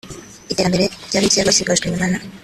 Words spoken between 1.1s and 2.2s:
ry’abasigajwe inyuma n